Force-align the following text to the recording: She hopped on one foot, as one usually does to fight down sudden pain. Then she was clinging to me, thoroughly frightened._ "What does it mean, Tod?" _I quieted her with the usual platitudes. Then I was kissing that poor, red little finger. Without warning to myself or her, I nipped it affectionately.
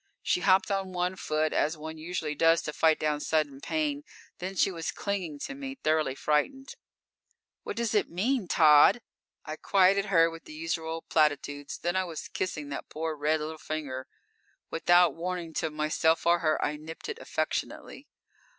She 0.23 0.39
hopped 0.41 0.71
on 0.71 0.93
one 0.93 1.15
foot, 1.15 1.53
as 1.53 1.77
one 1.77 1.99
usually 1.99 2.33
does 2.33 2.63
to 2.63 2.73
fight 2.73 2.97
down 2.97 3.19
sudden 3.19 3.61
pain. 3.61 4.01
Then 4.39 4.55
she 4.55 4.71
was 4.71 4.91
clinging 4.91 5.37
to 5.41 5.53
me, 5.53 5.75
thoroughly 5.75 6.15
frightened._ 6.15 6.73
"What 7.61 7.75
does 7.75 7.93
it 7.93 8.09
mean, 8.09 8.47
Tod?" 8.47 9.03
_I 9.47 9.61
quieted 9.61 10.05
her 10.05 10.27
with 10.31 10.45
the 10.45 10.55
usual 10.55 11.03
platitudes. 11.03 11.77
Then 11.77 11.95
I 11.95 12.05
was 12.05 12.29
kissing 12.29 12.69
that 12.69 12.89
poor, 12.89 13.15
red 13.15 13.41
little 13.41 13.59
finger. 13.59 14.07
Without 14.71 15.13
warning 15.13 15.53
to 15.53 15.69
myself 15.69 16.25
or 16.25 16.39
her, 16.39 16.59
I 16.65 16.77
nipped 16.77 17.07
it 17.07 17.19
affectionately. 17.19 18.07